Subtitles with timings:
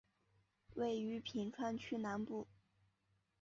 [0.73, 2.47] 位于品川区南部。